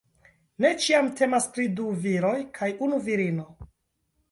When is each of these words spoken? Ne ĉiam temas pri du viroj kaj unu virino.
Ne 0.63 0.71
ĉiam 0.85 1.09
temas 1.19 1.47
pri 1.59 1.67
du 1.81 1.91
viroj 2.07 2.33
kaj 2.59 2.73
unu 2.89 3.01
virino. 3.11 3.49